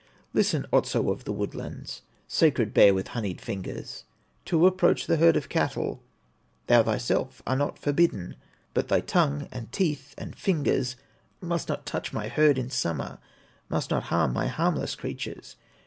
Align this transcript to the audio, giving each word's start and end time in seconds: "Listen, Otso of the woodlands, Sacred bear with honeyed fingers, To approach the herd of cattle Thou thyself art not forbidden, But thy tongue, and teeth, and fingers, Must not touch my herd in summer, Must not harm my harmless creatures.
"Listen, 0.33 0.65
Otso 0.73 1.11
of 1.11 1.25
the 1.25 1.31
woodlands, 1.31 2.01
Sacred 2.27 2.73
bear 2.73 2.91
with 2.91 3.09
honeyed 3.09 3.39
fingers, 3.39 4.05
To 4.45 4.65
approach 4.65 5.05
the 5.05 5.17
herd 5.17 5.37
of 5.37 5.47
cattle 5.47 6.01
Thou 6.65 6.81
thyself 6.81 7.43
art 7.45 7.59
not 7.59 7.77
forbidden, 7.77 8.35
But 8.73 8.87
thy 8.87 9.01
tongue, 9.01 9.47
and 9.51 9.71
teeth, 9.71 10.15
and 10.17 10.35
fingers, 10.35 10.95
Must 11.39 11.69
not 11.69 11.85
touch 11.85 12.13
my 12.13 12.29
herd 12.29 12.57
in 12.57 12.71
summer, 12.71 13.19
Must 13.69 13.91
not 13.91 14.03
harm 14.05 14.33
my 14.33 14.47
harmless 14.47 14.95
creatures. 14.95 15.55